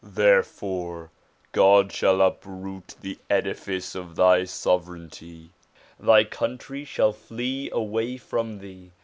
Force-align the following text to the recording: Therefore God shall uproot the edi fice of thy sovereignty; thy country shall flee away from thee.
Therefore 0.03 1.11
God 1.51 1.91
shall 1.91 2.21
uproot 2.23 2.95
the 3.01 3.19
edi 3.29 3.53
fice 3.53 3.93
of 3.93 4.15
thy 4.15 4.45
sovereignty; 4.45 5.51
thy 5.99 6.23
country 6.23 6.83
shall 6.85 7.13
flee 7.13 7.69
away 7.71 8.17
from 8.17 8.57
thee. 8.57 8.93